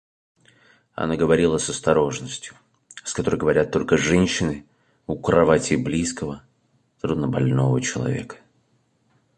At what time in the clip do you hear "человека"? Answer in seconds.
7.81-8.37